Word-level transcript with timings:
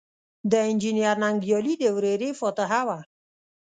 د 0.51 0.53
انجنیر 0.69 1.15
ننګیالي 1.23 1.73
د 1.81 1.83
ورېرې 1.95 2.29
فاتحه 2.39 2.81
وه. 2.87 2.99